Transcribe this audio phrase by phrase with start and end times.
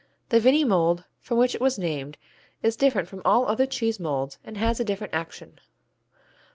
[0.29, 2.17] The Vinny mold, from which it was named,
[2.63, 5.59] is different from all other cheese molds and has a different action.